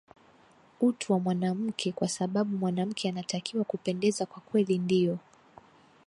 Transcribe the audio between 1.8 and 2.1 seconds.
kwa